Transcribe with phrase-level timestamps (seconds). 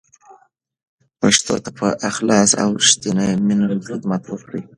[1.21, 4.61] پښتو ته په اخلاص او رښتینې مینه خدمت وکړئ.